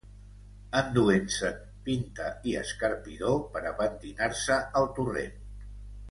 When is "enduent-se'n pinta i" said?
0.77-2.55